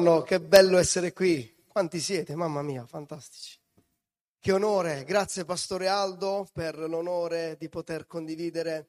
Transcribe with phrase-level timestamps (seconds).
[0.00, 1.62] No, che bello essere qui.
[1.68, 2.34] Quanti siete?
[2.34, 3.58] Mamma mia, fantastici.
[4.38, 5.04] Che onore.
[5.04, 8.88] Grazie Pastore Aldo per l'onore di poter condividere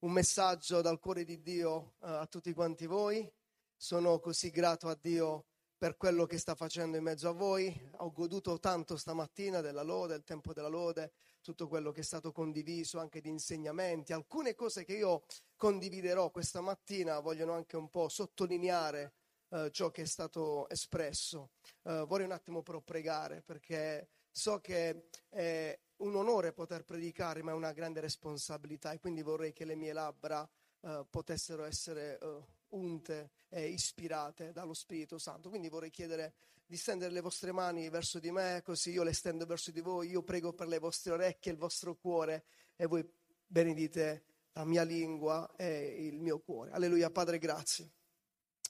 [0.00, 3.26] un messaggio dal cuore di Dio uh, a tutti quanti voi.
[3.74, 5.46] Sono così grato a Dio
[5.78, 7.74] per quello che sta facendo in mezzo a voi.
[7.96, 12.32] Ho goduto tanto stamattina della lode, del tempo della lode, tutto quello che è stato
[12.32, 14.12] condiviso, anche di insegnamenti.
[14.12, 15.24] Alcune cose che io
[15.56, 19.14] condividerò questa mattina vogliono anche un po' sottolineare
[19.50, 21.50] eh, ciò che è stato espresso.
[21.84, 27.50] Eh, vorrei un attimo però pregare perché so che è un onore poter predicare, ma
[27.50, 30.48] è una grande responsabilità e quindi vorrei che le mie labbra
[30.82, 35.48] eh, potessero essere eh, unte e ispirate dallo Spirito Santo.
[35.48, 39.44] Quindi vorrei chiedere di stendere le vostre mani verso di me, così io le stendo
[39.44, 42.44] verso di voi, io prego per le vostre orecchie, il vostro cuore
[42.76, 43.04] e voi
[43.44, 46.70] benedite la mia lingua e il mio cuore.
[46.70, 47.90] Alleluia, Padre, grazie.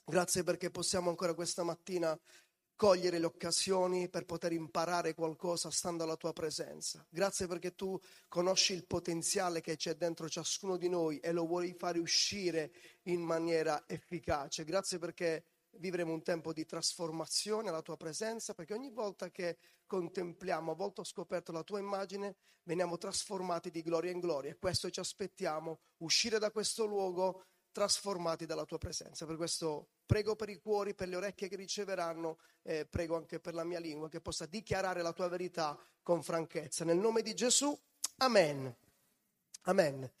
[0.03, 2.19] Grazie perché possiamo ancora questa mattina
[2.75, 7.05] cogliere le occasioni per poter imparare qualcosa stando alla tua presenza.
[7.09, 7.95] Grazie perché tu
[8.27, 12.71] conosci il potenziale che c'è dentro ciascuno di noi e lo vuoi fare uscire
[13.03, 14.63] in maniera efficace.
[14.63, 15.45] Grazie perché
[15.77, 21.01] vivremo un tempo di trasformazione alla tua presenza, perché ogni volta che contempliamo, a volte
[21.01, 24.51] ho scoperto la tua immagine, veniamo trasformati di gloria in gloria.
[24.51, 29.25] E questo ci aspettiamo, uscire da questo luogo trasformati dalla tua presenza.
[29.25, 33.53] Per questo prego per i cuori, per le orecchie che riceveranno, eh, prego anche per
[33.53, 36.85] la mia lingua che possa dichiarare la tua verità con franchezza.
[36.85, 37.77] Nel nome di Gesù,
[38.17, 38.75] amen.
[39.63, 40.11] Amen.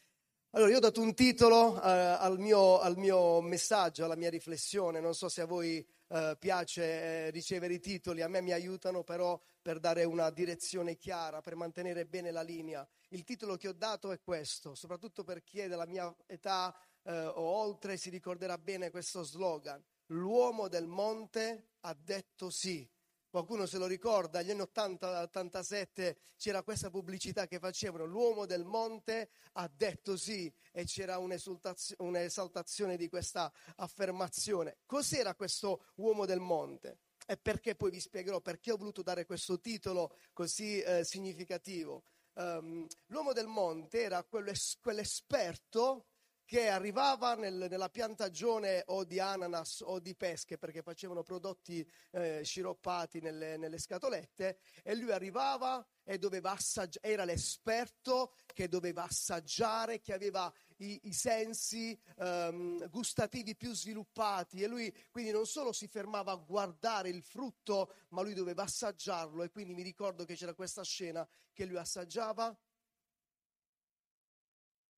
[0.51, 4.99] Allora, io ho dato un titolo eh, al, mio, al, mio, messaggio, alla mia riflessione.
[4.99, 9.01] Non so se a voi eh, piace eh, ricevere i titoli, a me mi aiutano
[9.03, 12.85] però per dare una direzione chiara, per mantenere bene la linea.
[13.09, 17.25] Il titolo che ho dato è questo, soprattutto per chi è della mia età eh,
[17.25, 19.83] o oltre si ricorderà bene questo slogan.
[20.07, 22.87] L'uomo del monte ha detto sì.
[23.29, 29.29] Qualcuno se lo ricorda, agli anni 80-87 c'era questa pubblicità che facevano, l'uomo del monte
[29.53, 34.79] ha detto sì e c'era un'esaltazione di questa affermazione.
[34.85, 36.97] Cos'era questo uomo del monte?
[37.25, 42.03] E perché poi vi spiegherò perché ho voluto dare questo titolo così eh, significativo.
[42.33, 46.10] Um, l'uomo del monte era quell'esperto
[46.51, 52.41] che arrivava nel, nella piantagione o di ananas o di pesche perché facevano prodotti eh,
[52.43, 60.01] sciroppati nelle, nelle, scatolette e lui arrivava e doveva assaggiare, era l'esperto che doveva assaggiare,
[60.01, 65.87] che aveva i, i sensi um, gustativi più sviluppati e lui quindi non solo si
[65.87, 70.53] fermava a guardare il frutto ma lui doveva assaggiarlo e quindi mi ricordo che c'era
[70.53, 72.53] questa scena che lui assaggiava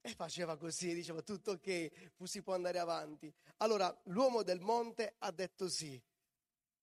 [0.06, 3.34] e faceva così, diceva tutto ok, si può andare avanti.
[3.58, 6.00] Allora l'uomo del monte ha detto sì.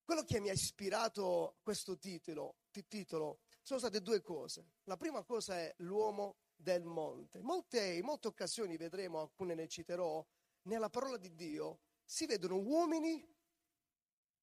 [0.03, 2.57] Quello che mi ha ispirato questo titolo,
[2.89, 4.71] titolo sono state due cose.
[4.85, 7.43] La prima cosa è l'uomo del monte.
[7.43, 10.27] Molte, in molte occasioni vedremo, alcune ne citerò,
[10.63, 13.23] nella parola di Dio si vedono uomini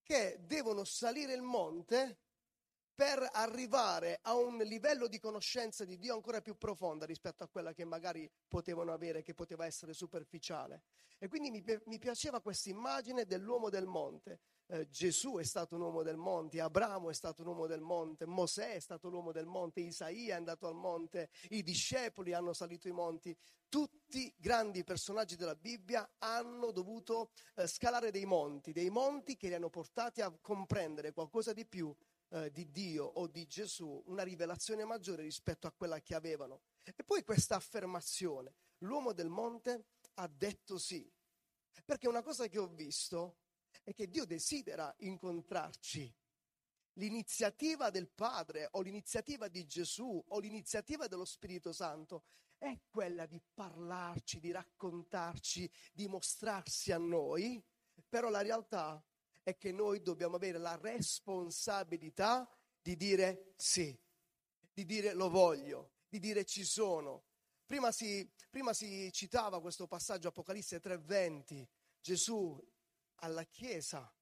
[0.03, 2.19] che devono salire il monte
[2.97, 7.71] per arrivare a un livello di conoscenza di Dio ancora più profonda rispetto a quella
[7.71, 10.81] che magari potevano avere, che poteva essere superficiale.
[11.19, 14.39] E quindi mi, mi piaceva questa immagine dell'uomo del monte.
[14.65, 18.25] Eh, Gesù è stato un uomo del monte, Abramo è stato un uomo del monte,
[18.25, 22.87] Mosè è stato l'uomo del monte, Isaia è andato al monte, i discepoli hanno salito
[22.87, 23.37] i monti.
[23.69, 29.53] Tutti grandi personaggi della Bibbia hanno dovuto eh, scalare dei monti, dei monti che li
[29.53, 31.95] hanno portati a comprendere qualcosa di più
[32.29, 36.61] eh, di Dio o di Gesù una rivelazione maggiore rispetto a quella che avevano.
[36.83, 41.09] E poi questa affermazione, l'uomo del monte ha detto sì,
[41.85, 43.37] perché una cosa che ho visto
[43.83, 46.13] è che Dio desidera incontrarci.
[46.93, 52.25] L'iniziativa del Padre o l'iniziativa di Gesù o l'iniziativa dello Spirito Santo
[52.57, 57.63] è quella di parlarci, di raccontarci, di mostrarsi a noi,
[58.09, 59.01] però la realtà
[59.47, 63.97] è che noi dobbiamo avere la responsabilità di dire sì,
[64.73, 67.23] di dire lo voglio, di dire ci sono.
[67.65, 71.65] Prima si, prima si citava questo passaggio Apocalisse 3:20,
[72.01, 72.61] Gesù
[73.21, 74.13] alla Chiesa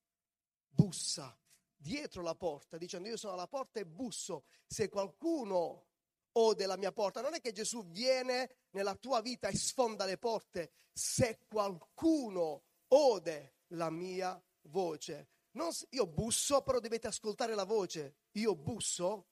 [0.69, 1.35] bussa
[1.75, 5.87] dietro la porta, dicendo io sono alla porta e busso, se qualcuno
[6.33, 10.19] ode la mia porta, non è che Gesù viene nella tua vita e sfonda le
[10.19, 15.29] porte, se qualcuno ode la mia porta voce.
[15.51, 18.17] Non, io busso, però dovete ascoltare la voce.
[18.33, 19.27] Io busso,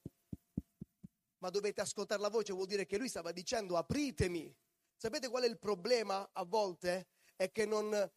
[1.40, 4.56] ma dovete ascoltare la voce, vuol dire che lui stava dicendo apritemi.
[4.96, 7.10] Sapete qual è il problema a volte?
[7.36, 8.12] È che, non,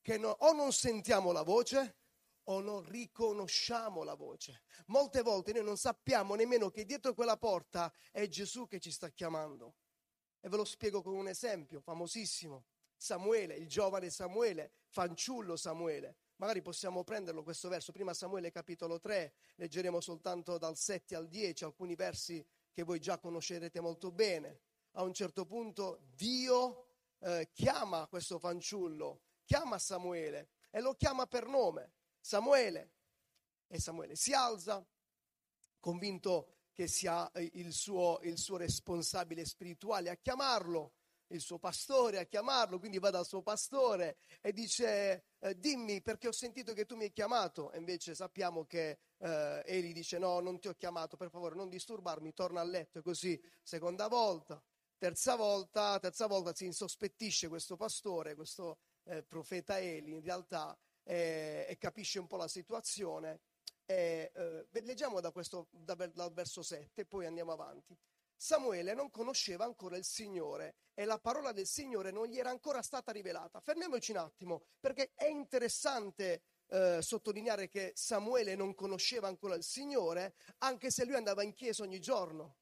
[0.00, 1.96] che non, o non sentiamo la voce
[2.44, 4.62] o non riconosciamo la voce.
[4.86, 9.08] Molte volte noi non sappiamo nemmeno che dietro quella porta è Gesù che ci sta
[9.10, 9.76] chiamando.
[10.40, 12.66] E ve lo spiego con un esempio famosissimo.
[12.96, 16.18] Samuele, il giovane Samuele, fanciullo Samuele.
[16.36, 21.64] Magari possiamo prenderlo questo verso, prima Samuele capitolo 3, leggeremo soltanto dal 7 al 10,
[21.64, 24.60] alcuni versi che voi già conoscerete molto bene.
[24.92, 26.86] A un certo punto Dio
[27.20, 31.92] eh, chiama questo fanciullo, chiama Samuele e lo chiama per nome.
[32.20, 32.92] Samuele.
[33.68, 34.84] E Samuele si alza,
[35.78, 40.92] convinto che sia il suo, il suo responsabile spirituale a chiamarlo,
[41.28, 46.28] il suo pastore a chiamarlo, quindi va dal suo pastore e dice eh, dimmi perché
[46.28, 50.40] ho sentito che tu mi hai chiamato e invece sappiamo che eh, Eli dice no
[50.40, 54.62] non ti ho chiamato per favore non disturbarmi torna a letto e così seconda volta
[54.98, 61.76] terza volta terza volta si insospettisce questo pastore questo eh, profeta Eli in realtà e
[61.78, 63.40] capisce un po' la situazione.
[63.84, 67.96] E, eh, leggiamo da questo, da, dal verso 7, poi andiamo avanti.
[68.36, 72.82] Samuele non conosceva ancora il Signore e la parola del Signore non gli era ancora
[72.82, 73.60] stata rivelata.
[73.60, 80.34] Fermiamoci un attimo, perché è interessante eh, sottolineare che Samuele non conosceva ancora il Signore,
[80.58, 82.56] anche se lui andava in chiesa ogni giorno.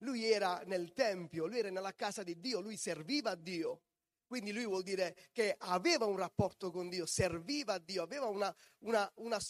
[0.00, 3.82] Lui era nel Tempio, lui era nella casa di Dio, lui serviva a Dio.
[4.26, 8.54] Quindi lui vuol dire che aveva un rapporto con Dio, serviva a Dio, aveva una,
[8.80, 9.40] una, una,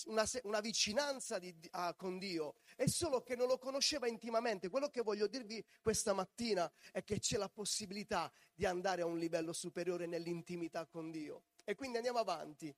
[0.42, 4.68] una vicinanza di, a, con Dio, è solo che non lo conosceva intimamente.
[4.68, 9.18] Quello che voglio dirvi questa mattina è che c'è la possibilità di andare a un
[9.18, 11.44] livello superiore nell'intimità con Dio.
[11.64, 12.74] E quindi andiamo avanti.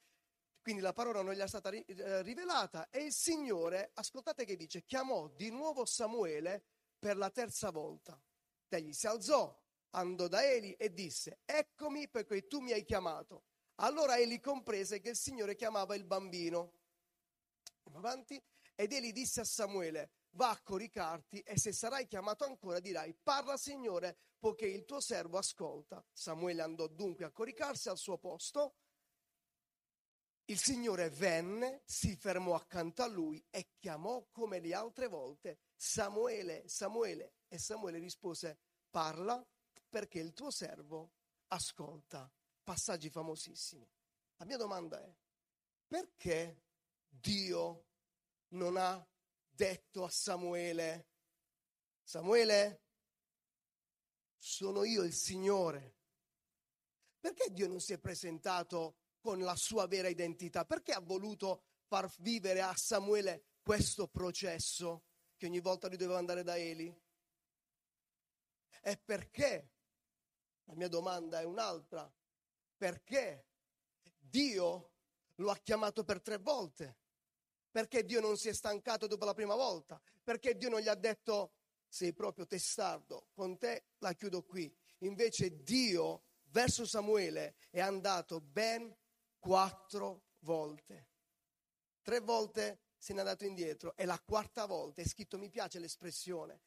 [0.62, 4.84] Quindi la parola non gli è stata eh, rivelata e il Signore, ascoltate che dice,
[4.84, 6.62] chiamò di nuovo Samuele
[6.98, 8.20] per la terza volta.
[8.68, 9.56] Egli si alzò
[9.90, 13.44] andò da Eli e disse, eccomi perché tu mi hai chiamato.
[13.76, 16.73] Allora Eli comprese che il Signore chiamava il bambino.
[17.93, 18.43] Avanti.
[18.75, 23.56] Ed Eli disse a Samuele, va a coricarti e se sarai chiamato ancora dirai, parla
[23.56, 26.05] Signore, poiché il tuo servo ascolta.
[26.12, 28.76] Samuele andò dunque a coricarsi al suo posto.
[30.44, 36.69] Il Signore venne, si fermò accanto a lui e chiamò come le altre volte Samuele,
[36.69, 37.34] Samuele.
[37.49, 38.58] E Samuele rispose,
[38.91, 39.44] parla
[39.88, 41.12] perché il tuo servo
[41.49, 42.31] ascolta.
[42.62, 43.88] Passaggi famosissimi.
[44.37, 45.17] La mia domanda è,
[45.87, 46.64] perché
[47.08, 47.87] Dio
[48.49, 49.06] non ha
[49.49, 51.08] detto a Samuele,
[52.02, 52.82] Samuele,
[54.38, 55.96] sono io il Signore?
[57.19, 60.64] Perché Dio non si è presentato con la sua vera identità?
[60.64, 65.05] Perché ha voluto far vivere a Samuele questo processo
[65.37, 66.94] che ogni volta lui doveva andare da Eli?
[68.81, 69.73] E perché
[70.69, 72.11] la mia domanda è un'altra.
[72.76, 73.47] Perché
[74.19, 74.93] Dio
[75.37, 76.97] lo ha chiamato per tre volte?
[77.70, 80.00] Perché Dio non si è stancato dopo la prima volta?
[80.23, 81.55] Perché Dio non gli ha detto
[81.88, 84.73] sei proprio testardo, con te la chiudo qui.
[84.99, 88.94] Invece Dio verso Samuele è andato ben
[89.38, 91.09] quattro volte.
[92.03, 96.61] Tre volte se n'è andato indietro e la quarta volta è scritto, mi piace l'espressione,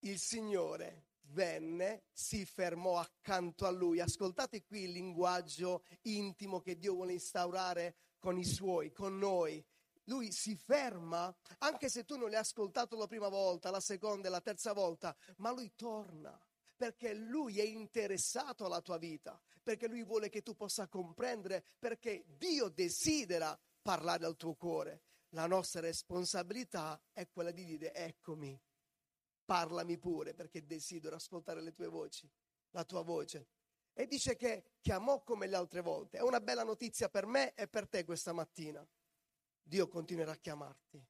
[0.00, 4.00] il Signore venne, si fermò accanto a lui.
[4.00, 9.64] Ascoltate qui il linguaggio intimo che Dio vuole instaurare con i suoi, con noi.
[10.04, 14.30] Lui si ferma, anche se tu non l'hai ascoltato la prima volta, la seconda e
[14.30, 16.38] la terza volta, ma lui torna
[16.76, 22.24] perché lui è interessato alla tua vita, perché lui vuole che tu possa comprendere, perché
[22.36, 25.02] Dio desidera parlare al tuo cuore.
[25.30, 28.58] La nostra responsabilità è quella di dire eccomi,
[29.46, 32.28] parlami pure perché desidero ascoltare le tue voci,
[32.72, 33.46] la tua voce.
[33.94, 36.18] E dice che chiamò come le altre volte.
[36.18, 38.86] È una bella notizia per me e per te questa mattina.
[39.62, 41.02] Dio continuerà a chiamarti.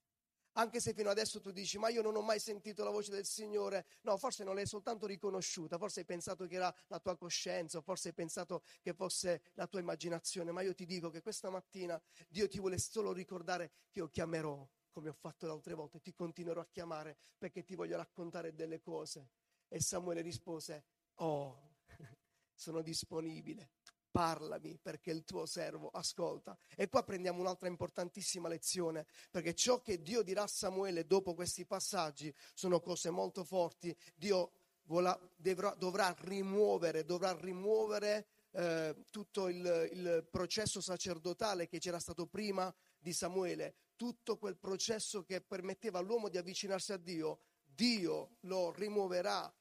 [0.58, 3.26] Anche se fino adesso tu dici, ma io non ho mai sentito la voce del
[3.26, 3.86] Signore.
[4.02, 8.08] No, forse non l'hai soltanto riconosciuta, forse hai pensato che era la tua coscienza, forse
[8.08, 12.48] hai pensato che fosse la tua immaginazione, ma io ti dico che questa mattina Dio
[12.48, 16.62] ti vuole solo ricordare che io chiamerò come ho fatto le altre volte, ti continuerò
[16.62, 19.28] a chiamare perché ti voglio raccontare delle cose.
[19.68, 20.84] E Samuele rispose,
[21.16, 21.74] oh,
[22.54, 23.72] sono disponibile,
[24.10, 26.56] parlami perché il tuo servo ascolta.
[26.74, 31.66] E qua prendiamo un'altra importantissima lezione, perché ciò che Dio dirà a Samuele dopo questi
[31.66, 33.94] passaggi sono cose molto forti.
[34.14, 34.52] Dio
[34.84, 42.26] vola, dovrà, dovrà, rimuovere, dovrà rimuovere eh, tutto il, il processo sacerdotale che c'era stato
[42.26, 48.72] prima di Samuele, tutto quel processo che permetteva all'uomo di avvicinarsi a Dio, Dio lo
[48.72, 49.52] rimuoverà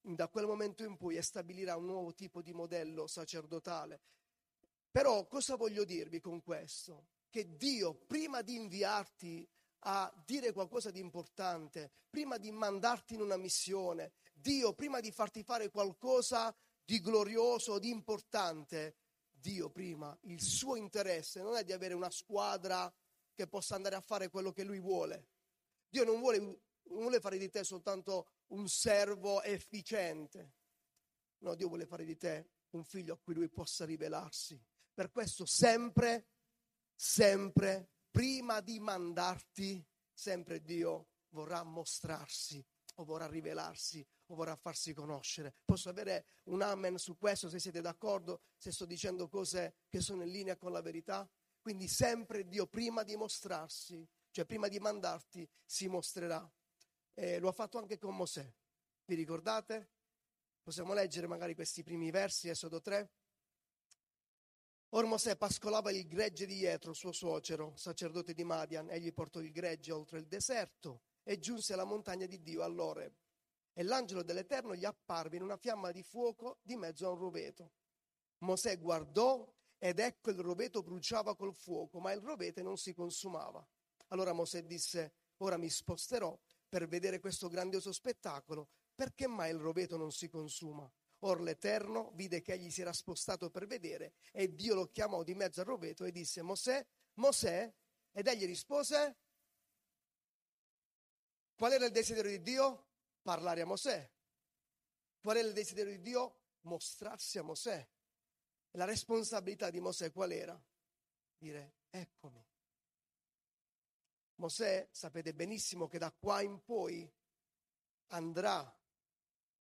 [0.00, 4.00] da quel momento in poi e stabilirà un nuovo tipo di modello sacerdotale.
[4.90, 7.06] Però cosa voglio dirvi con questo?
[7.32, 9.48] che Dio, prima di inviarti
[9.84, 15.42] a dire qualcosa di importante, prima di mandarti in una missione, Dio, prima di farti
[15.42, 18.96] fare qualcosa di glorioso, di importante,
[19.30, 22.92] Dio prima, il suo interesse non è di avere una squadra
[23.34, 25.28] che possa andare a fare quello che lui vuole.
[25.88, 30.54] Dio non vuole, non vuole fare di te soltanto un servo efficiente.
[31.38, 34.60] No, Dio vuole fare di te un figlio a cui lui possa rivelarsi.
[34.94, 36.28] Per questo sempre,
[36.94, 42.64] sempre, prima di mandarti, sempre Dio vorrà mostrarsi
[42.96, 45.54] o vorrà rivelarsi o vorrà farsi conoscere.
[45.64, 50.22] Posso avere un amen su questo se siete d'accordo, se sto dicendo cose che sono
[50.22, 51.28] in linea con la verità?
[51.62, 56.50] Quindi sempre Dio prima di mostrarsi, cioè prima di mandarti, si mostrerà.
[57.14, 58.52] E lo ha fatto anche con Mosè.
[59.04, 59.90] Vi ricordate?
[60.60, 63.10] Possiamo leggere magari questi primi versi, Esodo 3.
[64.90, 68.90] Or Mosè pascolava il gregge di Jetro, suo suocero, sacerdote di Madian.
[68.90, 73.14] Egli portò il gregge oltre il deserto e giunse alla montagna di Dio all'Oreb.
[73.72, 77.70] E l'angelo dell'Eterno gli apparve in una fiamma di fuoco di mezzo a un roveto.
[78.38, 79.48] Mosè guardò
[79.84, 83.66] ed ecco il roveto bruciava col fuoco, ma il rovete non si consumava.
[84.08, 89.96] Allora Mosè disse, ora mi sposterò per vedere questo grandioso spettacolo, perché mai il roveto
[89.96, 90.88] non si consuma?
[91.24, 95.34] Or l'Eterno vide che egli si era spostato per vedere e Dio lo chiamò di
[95.34, 97.74] mezzo al roveto e disse, Mosè, Mosè,
[98.12, 99.16] ed egli rispose,
[101.56, 102.86] qual era il desiderio di Dio?
[103.20, 104.08] Parlare a Mosè.
[105.20, 106.36] Qual era il desiderio di Dio?
[106.60, 107.84] Mostrarsi a Mosè.
[108.72, 110.58] La responsabilità di Mosè qual era?
[111.36, 112.42] Dire, eccomi.
[114.36, 117.10] Mosè sapete benissimo che da qua in poi
[118.08, 118.74] andrà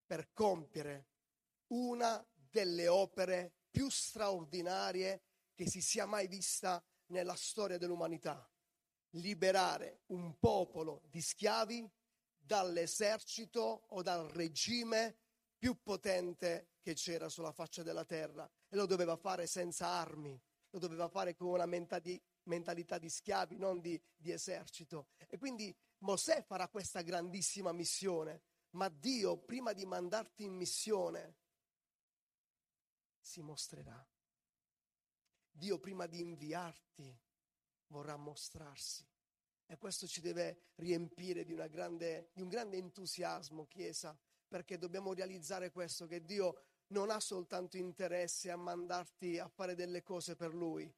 [0.05, 1.07] per compiere
[1.67, 8.49] una delle opere più straordinarie che si sia mai vista nella storia dell'umanità.
[9.15, 11.89] Liberare un popolo di schiavi
[12.37, 15.17] dall'esercito o dal regime
[15.57, 20.79] più potente che c'era sulla faccia della terra e lo doveva fare senza armi, lo
[20.79, 25.09] doveva fare con una mentalità di schiavi, non di, di esercito.
[25.27, 31.35] E quindi Mosè farà questa grandissima missione, ma Dio prima di mandarti in missione
[33.19, 34.07] si mostrerà.
[35.51, 37.19] Dio prima di inviarti
[37.87, 39.05] vorrà mostrarsi.
[39.65, 45.71] E questo ci deve riempire di, grande, di un grande entusiasmo, Chiesa, perché dobbiamo realizzare
[45.71, 50.91] questo, che Dio non ha soltanto interesse a mandarti a fare delle cose per Lui.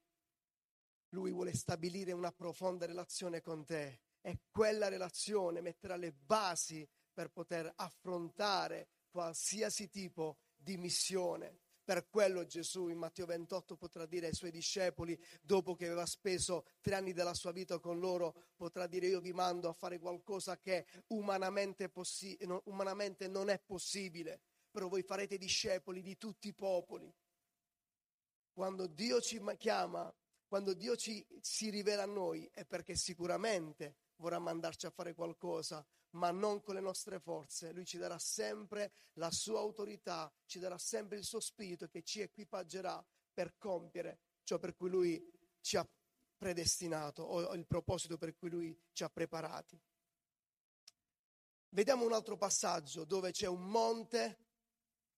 [1.10, 7.30] Lui vuole stabilire una profonda relazione con te e quella relazione metterà le basi per
[7.30, 11.60] poter affrontare qualsiasi tipo di missione.
[11.84, 16.66] Per quello Gesù in Matteo 28 potrà dire ai suoi discepoli, dopo che aveva speso
[16.80, 20.58] tre anni della sua vita con loro, potrà dire io vi mando a fare qualcosa
[20.58, 24.40] che umanamente, possi- umanamente non è possibile,
[24.74, 27.14] però voi farete discepoli di tutti i popoli.
[28.52, 30.12] Quando Dio ci chiama,
[30.48, 35.86] quando Dio ci, si rivela a noi, è perché sicuramente vorrà mandarci a fare qualcosa,
[36.12, 37.72] ma non con le nostre forze.
[37.72, 42.22] Lui ci darà sempre la sua autorità, ci darà sempre il suo spirito che ci
[42.22, 45.88] equipaggerà per compiere ciò per cui lui ci ha
[46.36, 49.80] predestinato o il proposito per cui lui ci ha preparati.
[51.70, 54.43] Vediamo un altro passaggio dove c'è un monte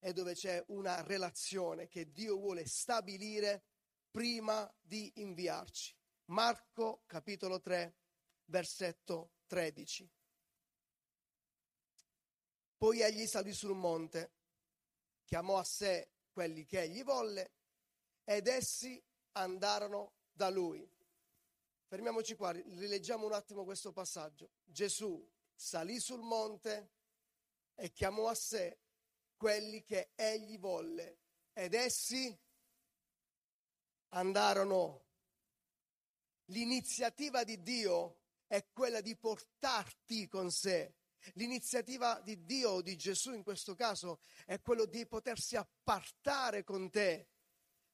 [0.05, 3.63] e dove c'è una relazione che Dio vuole stabilire
[4.11, 5.95] prima di inviarci.
[6.25, 7.97] Marco capitolo 3,
[8.45, 10.07] versetto 13.
[12.77, 14.33] Poi egli salì sul monte,
[15.23, 17.53] chiamò a sé quelli che egli volle
[18.25, 20.87] ed essi andarono da lui.
[21.87, 24.51] Fermiamoci qua, rileggiamo un attimo questo passaggio.
[24.65, 26.91] Gesù salì sul monte
[27.73, 28.81] e chiamò a sé
[29.35, 31.19] quelli che egli volle.
[31.53, 32.37] Ed essi
[34.09, 35.03] andarono.
[36.49, 40.95] L'iniziativa di Dio è quella di portarti con sé.
[41.33, 46.91] L'iniziativa di Dio o di Gesù in questo caso è quello di potersi appartare con
[46.91, 47.29] te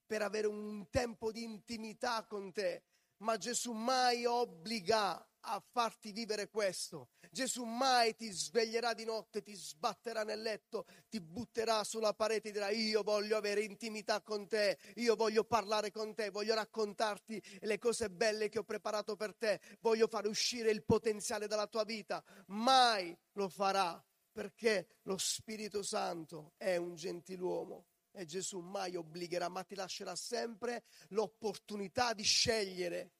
[0.05, 2.83] per avere un tempo di intimità con te,
[3.17, 7.09] ma Gesù mai obbliga a farti vivere questo.
[7.31, 12.51] Gesù mai ti sveglierà di notte, ti sbatterà nel letto, ti butterà sulla parete e
[12.51, 17.77] dirà io voglio avere intimità con te, io voglio parlare con te, voglio raccontarti le
[17.77, 22.23] cose belle che ho preparato per te, voglio fare uscire il potenziale dalla tua vita.
[22.47, 27.85] Mai lo farà perché lo Spirito Santo è un gentiluomo.
[28.13, 33.11] E Gesù mai obbligherà, ma ti lascerà sempre l'opportunità di scegliere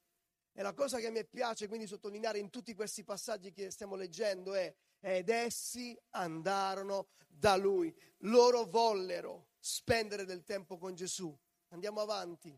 [0.53, 4.53] E la cosa che mi piace quindi sottolineare in tutti questi passaggi che stiamo leggendo
[4.53, 7.93] è ed essi andarono da lui.
[8.20, 11.36] Loro vollero spendere del tempo con Gesù.
[11.70, 12.58] Andiamo avanti.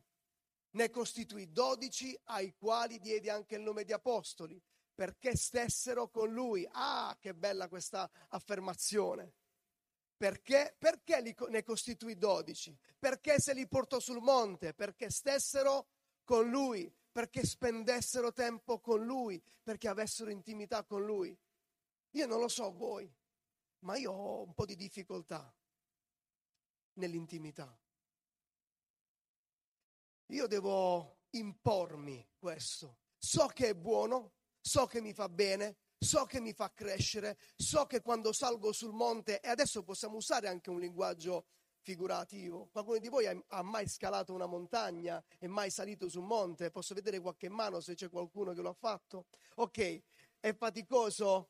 [0.71, 4.59] Ne costituì dodici ai quali diede anche il nome di apostoli
[4.93, 6.67] perché stessero con lui.
[6.71, 9.33] Ah, che bella questa affermazione.
[10.15, 10.75] Perché?
[10.77, 12.77] Perché li, ne costituì dodici?
[12.97, 14.73] Perché se li portò sul monte?
[14.73, 15.88] Perché stessero
[16.23, 21.38] con lui, perché spendessero tempo con lui, perché avessero intimità con lui.
[22.15, 23.10] Io non lo so voi,
[23.82, 25.55] ma io ho un po' di difficoltà
[26.93, 27.79] nell'intimità.
[30.27, 32.98] Io devo impormi questo.
[33.20, 37.86] So che è buono, so che mi fa bene, so che mi fa crescere, so
[37.86, 41.46] che quando salgo sul monte, e adesso possiamo usare anche un linguaggio
[41.83, 42.69] figurativo.
[42.71, 46.71] Qualcuno di voi ha, mai scalato una montagna, è mai salito su un monte?
[46.71, 49.25] Posso vedere qualche mano se c'è qualcuno che lo ha fatto?
[49.55, 50.01] Ok,
[50.39, 51.49] è faticoso?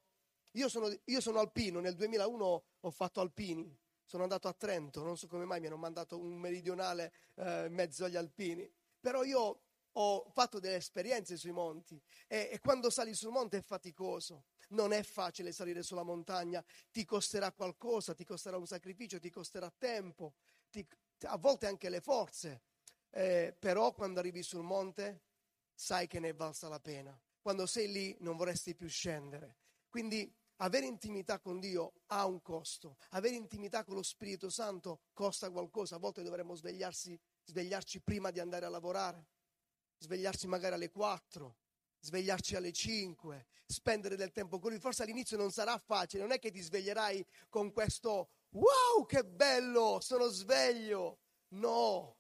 [0.51, 5.17] Io sono, io sono alpino, nel 2001 ho fatto alpini, sono andato a Trento, non
[5.17, 9.62] so come mai mi hanno mandato un meridionale eh, in mezzo agli alpini, però io
[9.93, 14.91] ho fatto delle esperienze sui monti e, e, quando sali sul monte è faticoso, non
[14.91, 20.33] è facile salire sulla montagna, ti costerà qualcosa, ti costerà un sacrificio, ti costerà tempo,
[20.69, 20.85] ti,
[21.23, 22.63] a volte anche le forze,
[23.12, 25.21] eh, però quando arrivi sul monte
[25.73, 29.57] sai che ne è valsa la pena, quando sei lì non vorresti più scendere.
[29.89, 35.51] Quindi avere intimità con Dio ha un costo, avere intimità con lo Spirito Santo costa
[35.51, 39.27] qualcosa, a volte dovremmo svegliarci prima di andare a lavorare
[39.97, 41.57] svegliarsi magari alle 4,
[42.00, 44.79] svegliarci alle 5, spendere del tempo con lui.
[44.79, 50.00] Forse all'inizio non sarà facile, non è che ti sveglierai con questo wow, che bello,
[50.01, 51.19] sono sveglio.
[51.50, 52.17] No,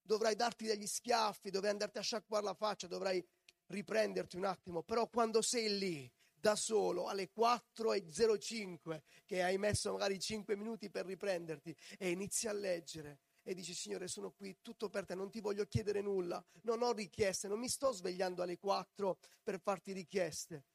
[0.00, 3.24] dovrai darti degli schiaffi, dovrai andarti a sciacquare la faccia, dovrai
[3.66, 6.10] riprenderti un attimo, però quando sei lì
[6.40, 12.52] da solo alle 4.05 che hai messo magari 5 minuti per riprenderti e inizi a
[12.52, 16.82] leggere e dici Signore sono qui tutto per te, non ti voglio chiedere nulla, non
[16.82, 20.66] ho richieste, non mi sto svegliando alle 4 per farti richieste,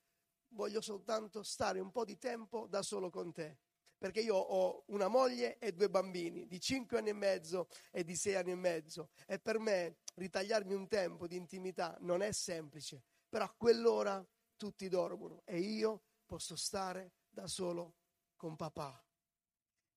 [0.53, 3.59] voglio soltanto stare un po' di tempo da solo con te.
[3.95, 8.15] Perché io ho una moglie e due bambini di 5 anni e mezzo e di
[8.15, 13.03] 6 anni e mezzo e per me ritagliarmi un tempo di intimità non è semplice,
[13.29, 14.25] però a quell'ora
[14.57, 17.97] tutti dormono e io posso stare da solo
[18.35, 18.99] con papà.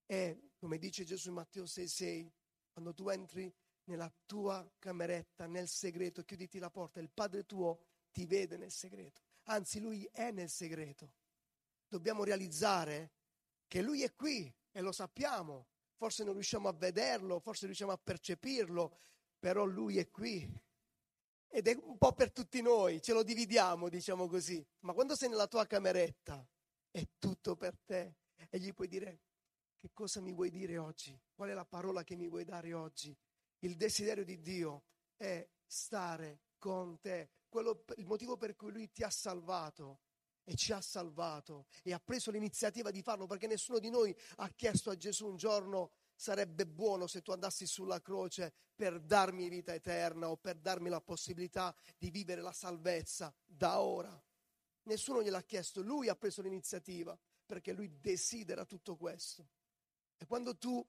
[0.04, 2.30] E come dice Gesù in Matteo 6,6,
[2.76, 3.50] quando tu entri
[3.84, 7.80] nella tua cameretta, nel segreto, chiuditi la porta, il Padre tuo
[8.12, 9.22] ti vede nel segreto.
[9.44, 11.14] Anzi, Lui è nel segreto.
[11.88, 13.12] Dobbiamo realizzare
[13.66, 15.68] che Lui è qui e lo sappiamo.
[15.94, 18.98] Forse non riusciamo a vederlo, forse riusciamo a percepirlo,
[19.38, 20.46] però Lui è qui.
[21.48, 24.62] Ed è un po' per tutti noi, ce lo dividiamo, diciamo così.
[24.80, 26.46] Ma quando sei nella tua cameretta,
[26.90, 28.16] è tutto per te.
[28.50, 29.20] E gli puoi dire,
[29.76, 31.18] che cosa mi vuoi dire oggi?
[31.34, 33.16] Qual è la parola che mi vuoi dare oggi?
[33.60, 34.84] Il desiderio di Dio
[35.16, 37.30] è stare con te.
[37.48, 40.00] Quello, il motivo per cui Lui ti ha salvato
[40.44, 44.48] e ci ha salvato e ha preso l'iniziativa di farlo perché nessuno di noi ha
[44.50, 49.74] chiesto a Gesù un giorno sarebbe buono se tu andassi sulla croce per darmi vita
[49.74, 54.22] eterna o per darmi la possibilità di vivere la salvezza da ora.
[54.84, 59.48] Nessuno gliel'ha chiesto, lui ha preso l'iniziativa perché lui desidera tutto questo.
[60.18, 60.84] E quando tu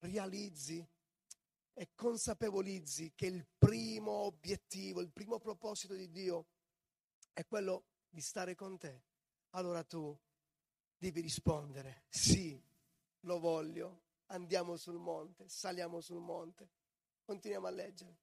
[0.00, 0.86] realizzi
[1.72, 6.46] e consapevolizzi che il primo obiettivo, il primo proposito di Dio
[7.32, 9.04] è quello di stare con te,
[9.50, 10.16] allora tu
[10.96, 12.60] devi rispondere, sì,
[13.20, 16.68] lo voglio, andiamo sul monte, saliamo sul monte,
[17.24, 18.18] continuiamo a leggere,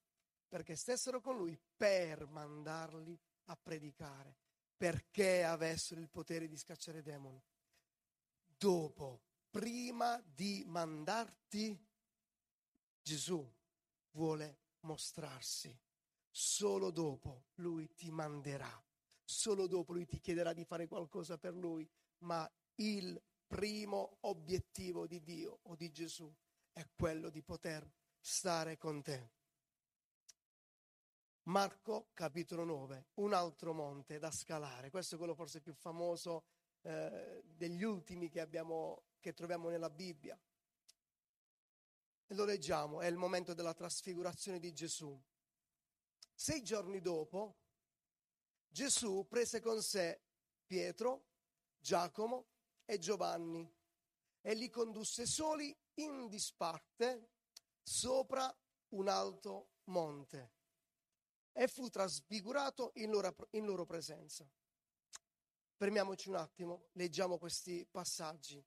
[0.49, 4.35] perché stessero con lui per mandarli a predicare,
[4.75, 7.41] perché avessero il potere di scacciare demoni.
[8.57, 9.21] Dopo
[9.55, 11.81] prima di mandarti,
[13.01, 13.49] Gesù
[14.11, 15.73] vuole mostrarsi.
[16.29, 18.83] Solo dopo lui ti manderà.
[19.23, 21.89] Solo dopo lui ti chiederà di fare qualcosa per lui.
[22.19, 26.29] Ma il primo obiettivo di Dio o di Gesù
[26.73, 27.89] è quello di poter
[28.19, 29.29] stare con te.
[31.43, 34.89] Marco capitolo 9, un altro monte da scalare.
[34.89, 36.43] Questo è quello forse più famoso
[36.81, 40.39] eh, degli ultimi che abbiamo che troviamo nella Bibbia.
[42.27, 45.19] E lo leggiamo, è il momento della trasfigurazione di Gesù.
[46.31, 47.57] Sei giorni dopo,
[48.67, 50.21] Gesù prese con sé
[50.63, 51.25] Pietro,
[51.79, 52.49] Giacomo
[52.85, 53.67] e Giovanni
[54.41, 57.31] e li condusse soli in disparte
[57.81, 58.55] sopra
[58.89, 60.53] un alto monte.
[61.57, 64.45] e fu trasfigurato in loro, in loro presenza.
[65.77, 68.63] Fermiamoci un attimo, leggiamo questi passaggi.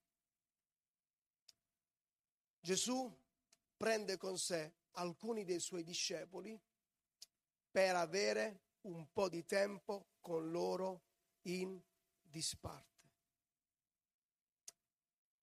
[2.68, 3.11] Gesù
[3.78, 6.61] prende con sé alcuni dei suoi discepoli
[7.70, 11.00] per avere un po' di tempo con loro
[11.44, 11.81] in
[12.20, 13.09] disparte.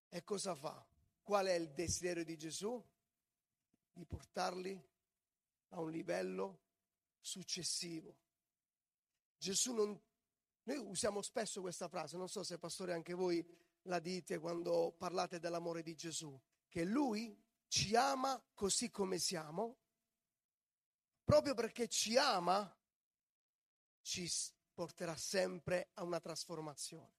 [0.07, 0.85] E cosa fa?
[1.23, 2.79] Qual è il desiderio di Gesù?
[3.91, 4.79] Di portarli
[5.69, 6.59] a un livello
[7.21, 8.15] successivo.
[9.35, 9.99] Gesù non...
[10.61, 13.43] Noi usiamo spesso questa frase, non so se pastore anche voi
[13.83, 16.39] la dite quando parlate dell'amore di Gesù,
[16.75, 19.77] che Lui ci ama così come siamo,
[21.23, 22.69] proprio perché ci ama,
[24.01, 24.29] ci
[24.73, 27.13] porterà sempre a una trasformazione.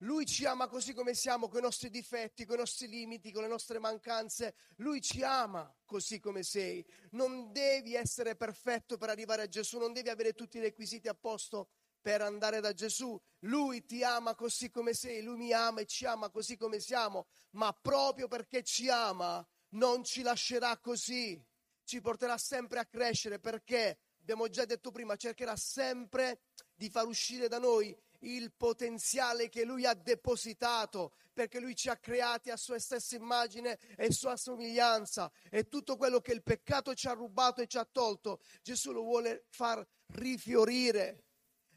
[0.00, 3.40] Lui ci ama così come siamo, con i nostri difetti, con i nostri limiti, con
[3.40, 4.54] le nostre mancanze.
[4.76, 6.84] Lui ci ama così come sei.
[7.12, 11.14] Non devi essere perfetto per arrivare a Gesù, non devi avere tutti i requisiti a
[11.14, 11.70] posto
[12.02, 13.18] per andare da Gesù.
[13.40, 17.26] Lui ti ama così come sei, lui mi ama e ci ama così come siamo,
[17.52, 21.40] ma proprio perché ci ama non ci lascerà così.
[21.84, 26.42] Ci porterà sempre a crescere perché, abbiamo già detto prima, cercherà sempre
[26.74, 31.96] di far uscire da noi il potenziale che lui ha depositato, perché lui ci ha
[31.96, 37.08] creati a sua stessa immagine e sua somiglianza e tutto quello che il peccato ci
[37.08, 39.84] ha rubato e ci ha tolto, Gesù lo vuole far
[40.14, 41.24] rifiorire.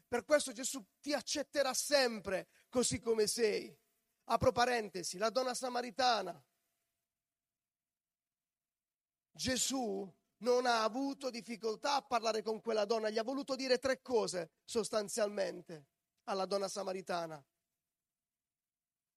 [0.08, 3.76] Per questo Gesù ti accetterà sempre così come sei.
[4.24, 6.44] Apro parentesi, la donna samaritana.
[9.30, 14.02] Gesù non ha avuto difficoltà a parlare con quella donna, gli ha voluto dire tre
[14.02, 15.86] cose sostanzialmente
[16.24, 17.44] alla donna samaritana.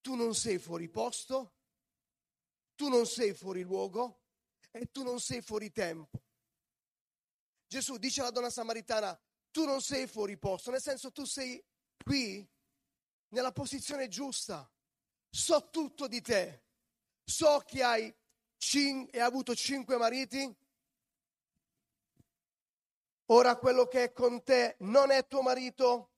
[0.02, 1.56] Tu non sei fuori posto,
[2.75, 4.21] tu non sei fuori luogo
[4.71, 6.21] e tu non sei fuori tempo.
[7.67, 9.19] Gesù dice alla donna samaritana,
[9.52, 11.64] tu non sei fuori posto, nel senso tu sei
[12.04, 12.48] qui
[13.30, 14.70] nella posizione giusta.
[15.30, 16.64] So tutto di te.
[17.24, 18.16] So che hai,
[18.58, 20.56] cin- hai avuto cinque mariti.
[23.32, 26.14] Ora quello che è con te non è tuo marito,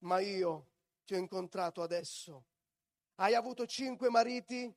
[0.00, 0.68] ma io
[1.04, 2.44] ti ho incontrato adesso.
[3.16, 4.70] Hai avuto cinque mariti,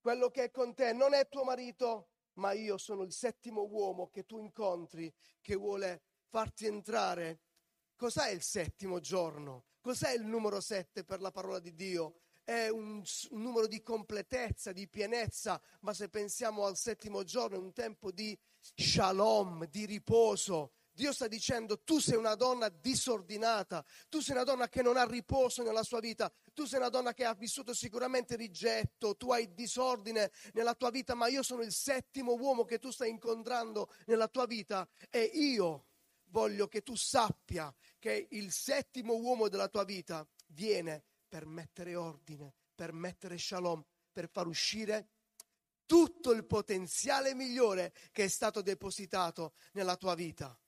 [0.00, 4.08] quello che è con te non è tuo marito, ma io sono il settimo uomo
[4.08, 6.02] che tu incontri che vuole
[6.34, 7.42] farti entrare.
[7.94, 9.66] Cos'è il settimo giorno?
[9.80, 12.16] Cos'è il numero sette per la parola di Dio?
[12.42, 17.72] È un, numero di completezza, di pienezza, ma se pensiamo al settimo giorno è un
[17.72, 24.34] tempo di shalom, di riposo, Dio sta dicendo tu sei una donna disordinata, tu sei
[24.34, 27.34] una donna che non ha riposo nella sua vita, tu sei una donna che ha
[27.34, 32.64] vissuto sicuramente rigetto, tu hai disordine nella tua vita, ma io sono il settimo uomo
[32.64, 35.86] che tu stai incontrando nella tua vita e io
[36.34, 42.52] voglio che tu sappia che il settimo uomo della tua vita viene per mettere ordine,
[42.74, 45.10] per mettere shalom, per far uscire
[45.86, 50.58] tutto il potenziale migliore che è stato depositato nella tua vita.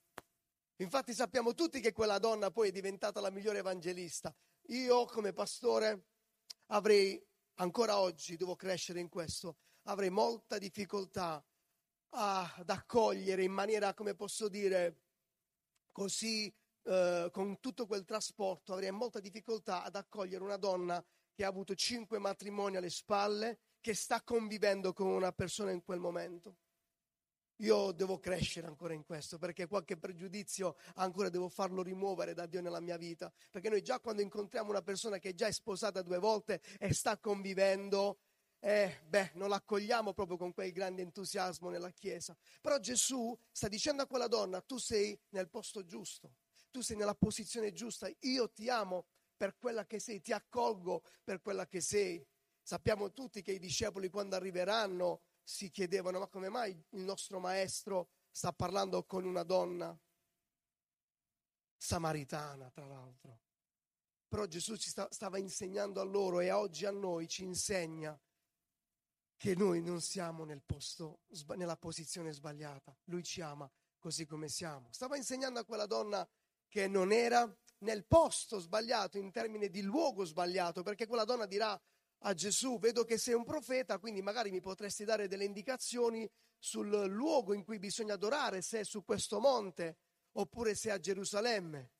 [0.76, 4.32] Infatti sappiamo tutti che quella donna poi è diventata la migliore evangelista.
[4.68, 6.04] Io come pastore
[6.66, 7.20] avrei,
[7.54, 11.44] ancora oggi devo crescere in questo, avrei molta difficoltà
[12.10, 15.05] ad accogliere in maniera, come posso dire,
[15.96, 21.48] così, eh, con tutto quel trasporto, avrei molta difficoltà ad accogliere una donna che ha
[21.48, 26.58] avuto cinque matrimoni alle spalle, che sta convivendo con una persona in quel momento.
[27.60, 32.60] Io devo crescere ancora in questo perché qualche pregiudizio ancora devo farlo rimuovere da Dio
[32.60, 33.32] nella mia vita.
[33.50, 37.16] Perché noi già quando incontriamo una persona che già è sposata due volte e sta
[37.16, 38.18] convivendo,
[38.60, 42.36] eh, beh, non l'accogliamo proprio con quel grande entusiasmo nella Chiesa.
[42.60, 46.36] Però Gesù sta dicendo a quella donna, tu sei nel posto giusto,
[46.70, 51.40] tu sei nella posizione giusta, io ti amo per quella che sei, ti accolgo per
[51.42, 52.26] quella che sei.
[52.62, 58.08] Sappiamo tutti che i discepoli quando arriveranno si chiedevano ma come mai il nostro maestro
[58.32, 59.96] sta parlando con una donna
[61.76, 63.40] samaritana, tra l'altro.
[64.26, 68.18] Però Gesù ci sta, stava insegnando a loro e oggi a noi ci insegna
[69.36, 71.20] che noi non siamo nel posto,
[71.54, 72.96] nella posizione sbagliata.
[73.04, 74.88] Lui ci ama così come siamo.
[74.92, 76.26] Stava insegnando a quella donna
[76.68, 81.78] che non era nel posto sbagliato, in termini di luogo sbagliato, perché quella donna dirà
[82.20, 86.88] a Gesù, vedo che sei un profeta, quindi magari mi potresti dare delle indicazioni sul
[86.88, 89.98] luogo in cui bisogna adorare, se è su questo monte
[90.32, 91.90] oppure se è a Gerusalemme.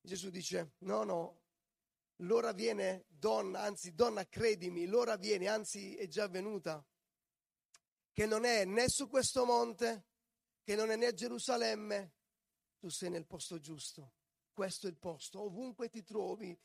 [0.00, 1.40] Gesù dice, no, no,
[2.22, 6.84] l'ora viene, donna, anzi donna credimi, l'ora viene, anzi è già venuta,
[8.12, 10.06] che non è né su questo monte,
[10.62, 12.12] che non è né a Gerusalemme,
[12.78, 14.14] tu sei nel posto giusto.
[14.52, 15.40] Questo è il posto.
[15.40, 16.58] Ovunque ti trovi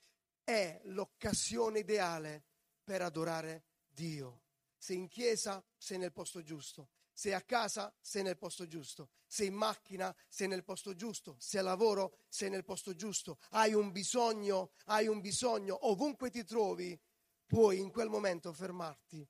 [0.43, 2.43] è l'occasione ideale
[2.83, 4.41] per adorare Dio.
[4.77, 6.89] Sei in chiesa, sei nel posto giusto.
[7.15, 9.11] Sei a casa, sei nel posto giusto.
[9.27, 11.37] Sei in macchina, sei nel posto giusto.
[11.39, 13.37] Sei a lavoro, sei nel posto giusto.
[13.51, 15.87] Hai un bisogno, hai un bisogno.
[15.87, 16.99] Ovunque ti trovi,
[17.45, 19.27] puoi in quel momento fermarti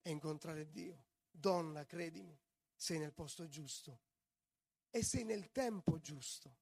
[0.00, 1.04] e incontrare Dio.
[1.30, 2.38] Donna, credimi,
[2.74, 4.00] sei nel posto giusto.
[4.90, 6.56] E sei nel tempo giusto.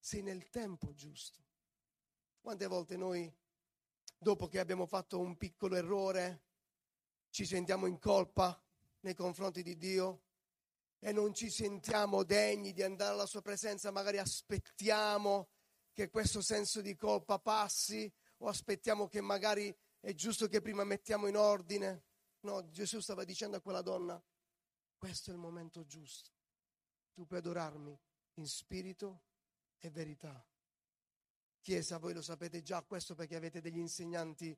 [0.00, 1.38] Sei nel tempo giusto.
[2.40, 3.32] Quante volte noi,
[4.18, 6.46] dopo che abbiamo fatto un piccolo errore,
[7.30, 8.60] ci sentiamo in colpa
[9.00, 10.22] nei confronti di Dio
[10.98, 15.48] e non ci sentiamo degni di andare alla sua presenza, magari aspettiamo
[15.92, 21.26] che questo senso di colpa passi o aspettiamo che magari è giusto che prima mettiamo
[21.26, 22.04] in ordine.
[22.40, 24.22] No, Gesù stava dicendo a quella donna,
[24.96, 26.30] questo è il momento giusto.
[27.12, 27.98] Tu puoi adorarmi
[28.34, 29.24] in spirito
[29.78, 30.46] e verità.
[31.60, 34.56] Chiesa, voi lo sapete già questo perché avete degli insegnanti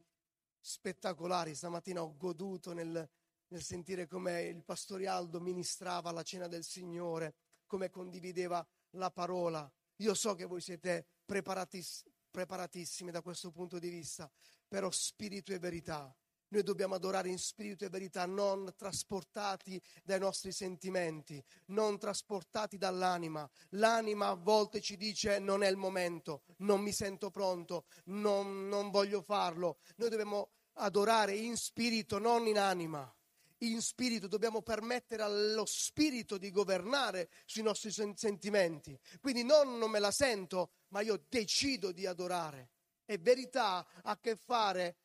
[0.60, 1.54] spettacolari.
[1.54, 3.08] Stamattina ho goduto nel,
[3.52, 7.34] nel sentire come il pastore Aldo ministrava la cena del Signore,
[7.66, 9.70] come condivideva la parola.
[9.96, 14.30] Io so che voi siete preparatis, preparatissimi da questo punto di vista,
[14.66, 16.14] però spirito e verità.
[16.48, 23.48] Noi dobbiamo adorare in spirito e verità, non trasportati dai nostri sentimenti, non trasportati dall'anima.
[23.70, 28.90] L'anima a volte ci dice non è il momento, non mi sento pronto, non, non
[28.90, 29.78] voglio farlo.
[29.96, 33.14] Noi dobbiamo adorare in spirito, non in anima.
[33.62, 38.98] In spirito dobbiamo permettere allo spirito di governare sui nostri sentimenti.
[39.20, 42.70] Quindi non, non me la sento, ma io decido di adorare.
[43.04, 44.96] E verità ha a che fare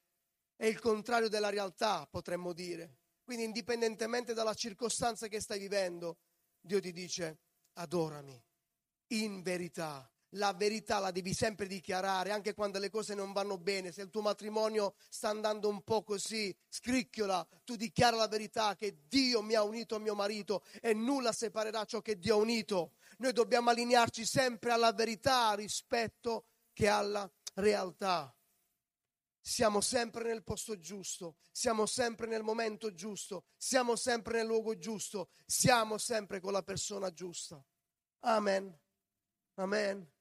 [0.55, 2.97] è il contrario della realtà, potremmo dire.
[3.23, 6.17] Quindi indipendentemente dalla circostanza che stai vivendo,
[6.59, 7.39] Dio ti dice
[7.73, 8.41] adorami
[9.09, 10.09] in verità.
[10.31, 13.91] La verità la devi sempre dichiarare, anche quando le cose non vanno bene.
[13.91, 19.03] Se il tuo matrimonio sta andando un po' così, scricchiola, tu dichiara la verità che
[19.07, 22.93] Dio mi ha unito a mio marito e nulla separerà ciò che Dio ha unito.
[23.19, 28.31] Noi dobbiamo allinearci sempre alla verità rispetto che alla realtà
[29.47, 35.29] siamo sempre nel posto giusto, siamo sempre nel momento giusto, siamo sempre nel luogo giusto,
[35.45, 37.63] siamo sempre con la persona giusta.
[38.19, 38.77] Amen.
[39.55, 40.16] Amen.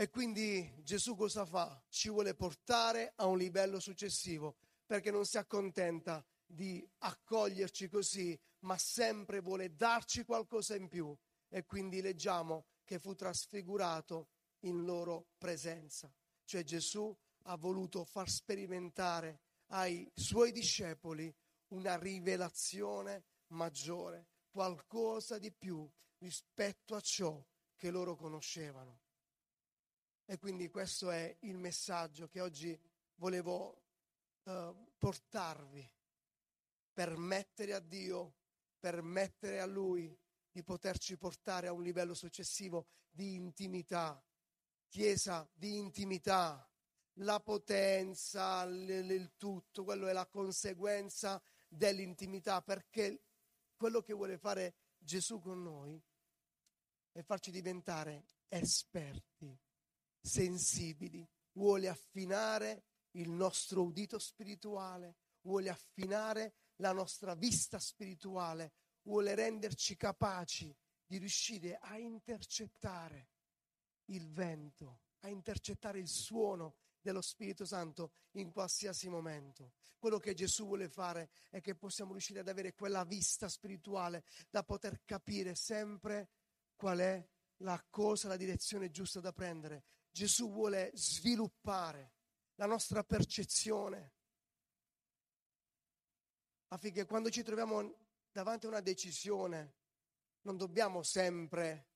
[0.00, 1.84] E quindi Gesù cosa fa?
[1.88, 8.78] Ci vuole portare a un livello successivo, perché non si accontenta di accoglierci così, ma
[8.78, 11.12] sempre vuole darci qualcosa in più.
[11.48, 14.28] E quindi leggiamo che fu trasfigurato
[14.60, 16.08] in loro presenza.
[16.44, 17.12] Cioè Gesù
[17.46, 21.34] ha voluto far sperimentare ai suoi discepoli
[21.70, 29.00] una rivelazione maggiore, qualcosa di più rispetto a ciò che loro conoscevano.
[30.30, 32.78] E quindi questo è il messaggio che oggi
[33.14, 33.84] volevo
[34.42, 35.90] uh, portarvi,
[36.92, 38.34] permettere a Dio,
[38.78, 40.14] permettere a Lui
[40.50, 44.22] di poterci portare a un livello successivo di intimità,
[44.88, 46.70] chiesa di intimità,
[47.20, 53.22] la potenza, il, il tutto, quello è la conseguenza dell'intimità, perché
[53.74, 55.98] quello che vuole fare Gesù con noi
[57.12, 59.58] è farci diventare esperti,
[60.20, 69.96] sensibili, vuole affinare il nostro udito spirituale, vuole affinare la nostra vista spirituale, vuole renderci
[69.96, 73.30] capaci di riuscire a intercettare
[74.06, 79.72] il vento, a intercettare il suono dello Spirito Santo in qualsiasi momento.
[79.98, 84.62] Quello che Gesù vuole fare è che possiamo riuscire ad avere quella vista spirituale da
[84.62, 86.28] poter capire sempre
[86.76, 87.28] qual è
[87.58, 89.84] la cosa, la direzione giusta da prendere.
[90.18, 92.14] Gesù vuole sviluppare
[92.56, 94.14] la nostra percezione
[96.70, 97.94] affinché quando ci troviamo
[98.32, 99.76] davanti a una decisione
[100.40, 101.90] non dobbiamo sempre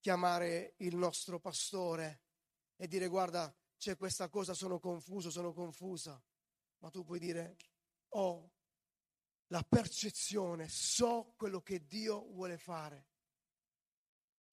[0.00, 2.22] chiamare il nostro pastore
[2.74, 6.20] e dire guarda c'è questa cosa, sono confuso, sono confusa,
[6.78, 7.56] ma tu puoi dire
[8.16, 8.50] ho
[9.46, 13.13] la percezione, so quello che Dio vuole fare.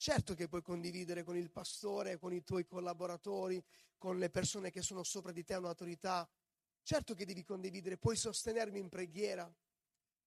[0.01, 3.63] Certo che puoi condividere con il pastore, con i tuoi collaboratori,
[3.99, 6.27] con le persone che sono sopra di te un'autorità.
[6.81, 9.47] Certo che devi condividere, puoi sostenermi in preghiera,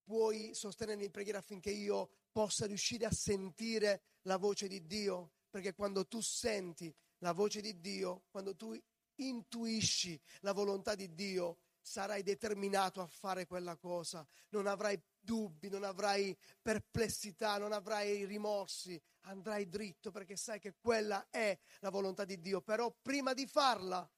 [0.04, 5.74] puoi sostenermi in preghiera affinché io possa riuscire a sentire la voce di Dio, perché
[5.74, 8.80] quando tu senti la voce di Dio, quando tu
[9.16, 15.82] intuisci la volontà di Dio, sarai determinato a fare quella cosa, non avrai dubbi, non
[15.82, 22.40] avrai perplessità, non avrai rimorsi, andrai dritto perché sai che quella è la volontà di
[22.40, 22.60] Dio.
[22.60, 24.08] Però prima di farla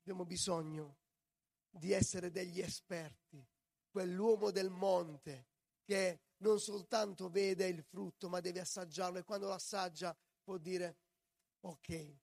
[0.00, 0.98] abbiamo bisogno
[1.70, 3.44] di essere degli esperti,
[3.90, 5.46] quell'uomo del monte
[5.84, 10.98] che non soltanto vede il frutto, ma deve assaggiarlo e quando lo assaggia può dire
[11.60, 12.16] ok,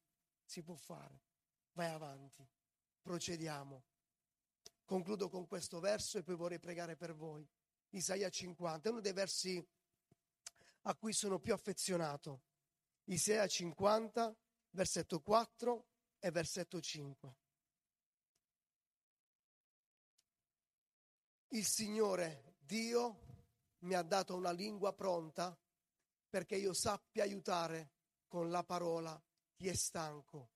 [0.43, 1.21] si può fare,
[1.73, 2.47] vai avanti,
[3.02, 3.84] procediamo.
[4.86, 7.47] Concludo con questo verso e poi vorrei pregare per voi.
[7.89, 9.65] Isaia 50, è uno dei versi
[10.88, 12.43] a cui sono più affezionato.
[13.06, 14.36] Isaia 50,
[14.71, 15.86] versetto 4
[16.19, 17.36] e versetto 5.
[21.50, 23.19] Il Signore Dio
[23.80, 25.58] mi ha dato una lingua pronta
[26.30, 27.91] perché io sappia aiutare
[28.28, 29.21] con la parola
[29.56, 30.52] chi è stanco.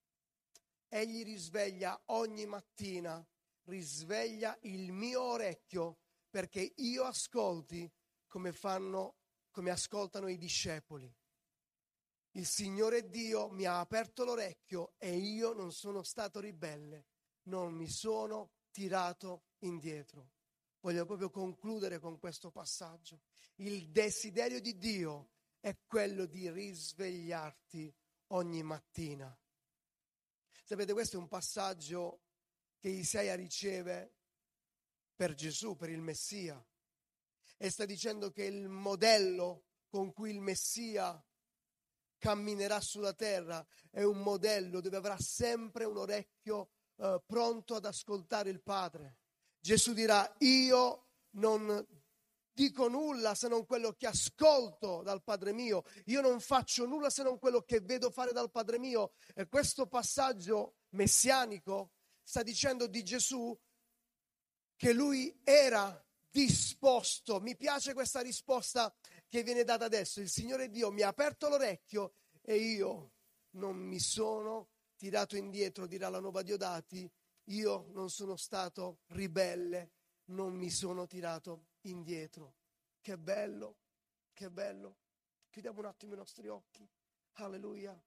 [0.88, 3.26] Egli risveglia ogni mattina,
[3.63, 7.89] risveglia il mio orecchio perché io ascolti
[8.28, 9.21] come fanno,
[9.52, 11.14] come ascoltano i discepoli.
[12.32, 17.06] Il Signore Dio mi ha aperto l'orecchio e io non sono stato ribelle,
[17.44, 20.32] non mi sono tirato indietro.
[20.80, 23.22] Voglio proprio concludere con questo passaggio.
[23.56, 27.94] Il desiderio di Dio è quello di risvegliarti
[28.28, 29.38] ogni mattina.
[30.64, 32.22] Sapete, questo è un passaggio
[32.80, 34.16] che Isaia riceve
[35.14, 36.66] per Gesù, per il Messia.
[37.63, 41.24] E sta dicendo che il modello con cui il Messia
[42.17, 48.50] camminerà sulla terra è un modello dove avrà sempre un orecchio eh, pronto ad ascoltare
[48.50, 49.19] il Padre.
[49.60, 51.86] Gesù dirà, io non
[52.52, 57.21] dico nulla se non quello che ascolto dal Padre mio, io non faccio nulla se
[57.21, 59.12] non quello che vedo fare dal Padre mio.
[59.36, 61.91] E questo passaggio messianico
[62.24, 63.56] sta dicendo di Gesù
[64.76, 67.39] che lui era disposto.
[67.41, 68.94] Mi piace questa risposta
[69.28, 70.22] che viene data adesso.
[70.22, 73.12] Il Signore Dio mi ha aperto l'orecchio e io
[73.52, 77.10] non mi sono tirato indietro, dirà la nuova Diodati.
[77.46, 79.91] Io non sono stato ribelle,
[80.26, 82.56] non mi sono tirato indietro.
[83.02, 83.78] Che bello,
[84.34, 85.00] che bello.
[85.50, 86.88] Chiudiamo un attimo i nostri occhi.
[87.34, 88.00] Alleluia.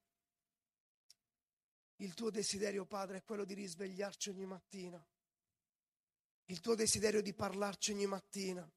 [1.96, 5.04] Il tuo desiderio, Padre, è quello di risvegliarci ogni mattina
[6.46, 8.68] il tuo desiderio di parlarci ogni mattina,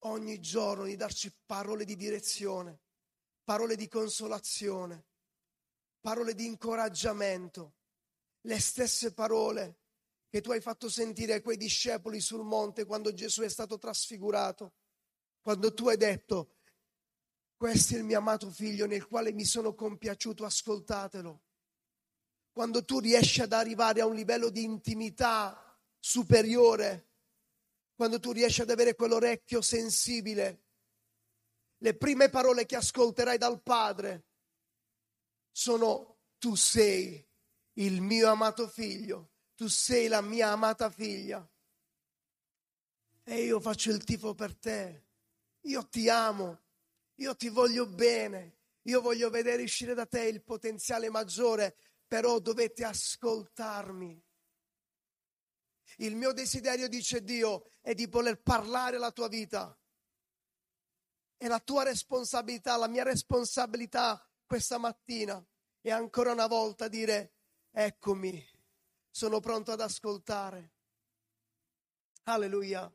[0.00, 2.80] ogni giorno, di darci parole di direzione,
[3.44, 5.04] parole di consolazione,
[6.00, 7.74] parole di incoraggiamento,
[8.42, 9.78] le stesse parole
[10.28, 14.74] che tu hai fatto sentire ai quei discepoli sul monte quando Gesù è stato trasfigurato,
[15.40, 16.56] quando tu hai detto,
[17.56, 21.42] questo è il mio amato figlio nel quale mi sono compiaciuto, ascoltatelo.
[22.52, 25.65] Quando tu riesci ad arrivare a un livello di intimità
[26.06, 27.08] superiore,
[27.96, 30.62] quando tu riesci ad avere quell'orecchio sensibile,
[31.78, 34.26] le prime parole che ascolterai dal Padre
[35.50, 37.28] sono tu sei
[37.78, 41.44] il mio amato figlio, tu sei la mia amata figlia.
[43.24, 45.06] E io faccio il tifo per te,
[45.62, 46.62] io ti amo,
[47.16, 52.84] io ti voglio bene, io voglio vedere uscire da te il potenziale maggiore, però dovete
[52.84, 54.25] ascoltarmi.
[55.96, 59.78] Il mio desiderio, dice Dio, è di voler parlare la tua vita.
[61.38, 65.42] È la tua responsabilità, la mia responsabilità questa mattina.
[65.80, 67.36] E ancora una volta dire,
[67.70, 68.44] eccomi,
[69.10, 70.72] sono pronto ad ascoltare.
[72.24, 72.92] Alleluia.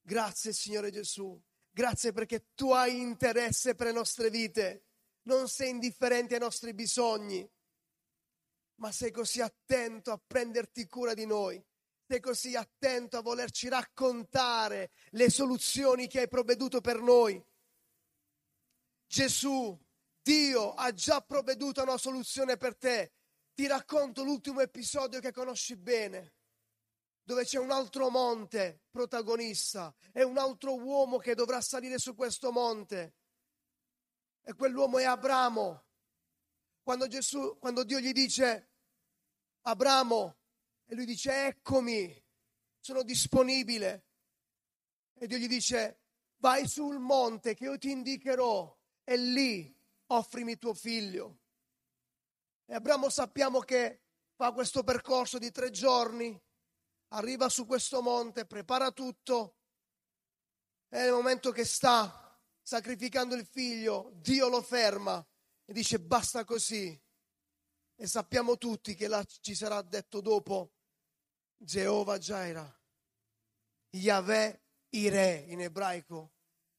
[0.00, 1.40] Grazie Signore Gesù.
[1.70, 4.84] Grazie perché tu hai interesse per le nostre vite.
[5.22, 7.48] Non sei indifferente ai nostri bisogni,
[8.76, 11.62] ma sei così attento a prenderti cura di noi
[12.08, 17.44] sei così attento a volerci raccontare le soluzioni che hai provveduto per noi.
[19.06, 19.78] Gesù,
[20.22, 23.12] Dio ha già provveduto una soluzione per te.
[23.52, 26.32] Ti racconto l'ultimo episodio che conosci bene,
[27.22, 32.50] dove c'è un altro monte protagonista e un altro uomo che dovrà salire su questo
[32.50, 33.16] monte.
[34.42, 35.84] E quell'uomo è Abramo.
[36.82, 38.70] Quando, Gesù, quando Dio gli dice,
[39.62, 40.37] Abramo,
[40.88, 42.24] e lui dice, eccomi,
[42.80, 44.06] sono disponibile.
[45.14, 46.00] E Dio gli dice,
[46.38, 49.76] vai sul monte che io ti indicherò e lì
[50.06, 51.40] offrimi tuo figlio.
[52.64, 54.02] E Abramo sappiamo che
[54.34, 56.40] fa questo percorso di tre giorni,
[57.08, 59.58] arriva su questo monte, prepara tutto
[60.90, 65.24] e nel momento che sta sacrificando il figlio, Dio lo ferma
[65.64, 66.98] e dice basta così.
[68.00, 70.72] E sappiamo tutti che là ci sarà detto dopo,
[71.58, 72.66] Geova Jaira,
[73.90, 76.32] Yahweh Ire in ebraico,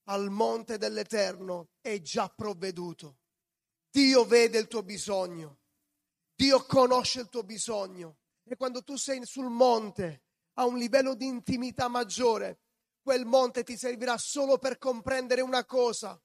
[0.06, 3.20] al monte dell'Eterno è già provveduto.
[3.92, 5.60] Dio vede il tuo bisogno,
[6.34, 10.24] Dio conosce il tuo bisogno e quando tu sei sul monte
[10.54, 12.62] a un livello di intimità maggiore,
[13.02, 16.20] quel monte ti servirà solo per comprendere una cosa.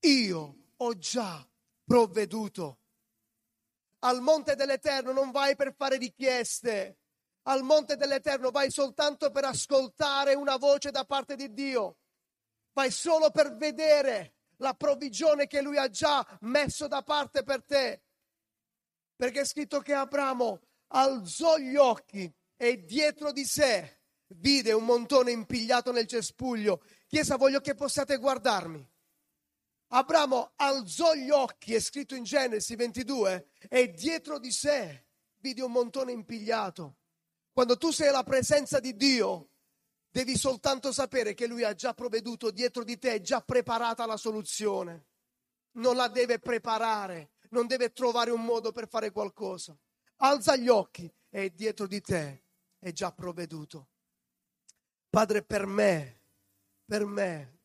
[0.00, 1.48] Io ho già
[1.84, 2.80] provveduto.
[4.00, 6.98] Al monte dell'Eterno non vai per fare richieste,
[7.42, 11.96] al monte dell'Eterno vai soltanto per ascoltare una voce da parte di Dio,
[12.72, 18.02] vai solo per vedere la provvigione che Lui ha già messo da parte per te.
[19.16, 25.30] Perché è scritto che Abramo alzò gli occhi e dietro di sé vide un montone
[25.30, 26.82] impigliato nel cespuglio.
[27.06, 28.86] Chiesa, voglio che possiate guardarmi.
[29.90, 35.06] Abramo alzò gli occhi, è scritto in Genesi 22, e dietro di sé
[35.38, 36.97] vide un montone impigliato.
[37.58, 39.48] Quando tu sei alla presenza di Dio,
[40.08, 44.16] devi soltanto sapere che Lui ha già provveduto dietro di te, è già preparata la
[44.16, 45.06] soluzione.
[45.72, 49.76] Non la deve preparare, non deve trovare un modo per fare qualcosa.
[50.18, 52.44] Alza gli occhi e dietro di te
[52.78, 53.88] è già provveduto.
[55.10, 56.20] Padre, per me,
[56.84, 57.58] per me,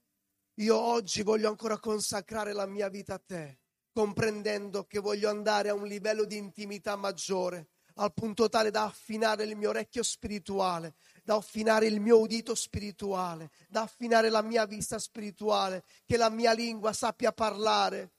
[0.56, 3.60] io oggi voglio ancora consacrare la mia vita a te,
[3.92, 9.44] comprendendo che voglio andare a un livello di intimità maggiore, al punto tale da affinare
[9.44, 14.98] il mio orecchio spirituale, da affinare il mio udito spirituale, da affinare la mia vista
[15.00, 18.12] spirituale, che la mia lingua sappia parlare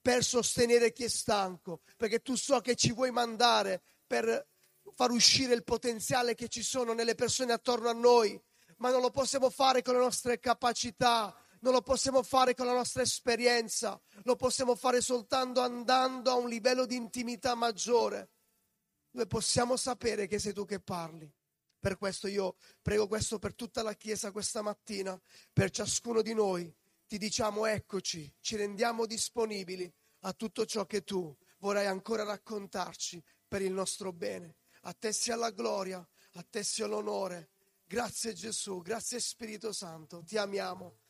[0.00, 4.48] per sostenere chi è stanco, perché tu so che ci vuoi mandare per
[4.94, 8.38] far uscire il potenziale che ci sono nelle persone attorno a noi,
[8.78, 12.74] ma non lo possiamo fare con le nostre capacità, non lo possiamo fare con la
[12.74, 18.30] nostra esperienza, lo possiamo fare soltanto andando a un livello di intimità maggiore,
[19.12, 21.30] dove possiamo sapere che sei tu che parli.
[21.78, 25.20] Per questo io prego questo per tutta la Chiesa questa mattina,
[25.52, 26.74] per ciascuno di noi
[27.06, 33.60] ti diciamo eccoci, ci rendiamo disponibili a tutto ciò che tu vorrai ancora raccontarci per
[33.62, 34.56] il nostro bene.
[34.82, 37.50] A te sia la gloria, a te sia l'onore.
[37.84, 41.00] Grazie Gesù, grazie Spirito Santo, ti amiamo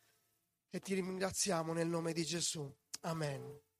[0.71, 2.69] e ti ringraziamo nel nome di Gesù.
[3.03, 3.72] Amen.